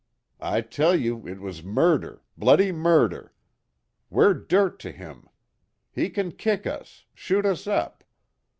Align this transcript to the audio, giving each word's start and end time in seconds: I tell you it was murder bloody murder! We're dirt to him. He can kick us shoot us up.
I 0.39 0.61
tell 0.61 0.95
you 0.95 1.27
it 1.27 1.39
was 1.39 1.61
murder 1.63 2.23
bloody 2.35 2.71
murder! 2.71 3.35
We're 4.09 4.33
dirt 4.33 4.79
to 4.79 4.91
him. 4.91 5.29
He 5.91 6.09
can 6.09 6.31
kick 6.31 6.65
us 6.65 7.05
shoot 7.13 7.45
us 7.45 7.67
up. 7.67 8.03